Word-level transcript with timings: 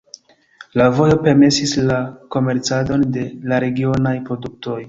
La 0.81 0.87
vojo 0.99 1.17
permesis 1.27 1.75
la 1.91 1.99
komercadon 2.37 3.07
de 3.19 3.29
la 3.53 3.63
regionaj 3.69 4.19
produktoj. 4.33 4.79